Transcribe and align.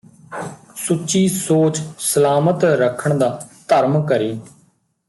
ਸੁੱਚੀ 0.77 1.27
ਸੋਚ 1.27 1.79
ਸਲਾਮਤ 1.99 2.63
ਰੱਖਣ 2.63 3.17
ਦਾ 3.17 3.29
ਧਰਮ 3.67 4.05
ਕਰੀਂ 4.05 4.39